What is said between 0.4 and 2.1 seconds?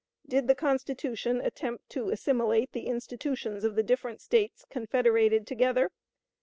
the Constitution attempt to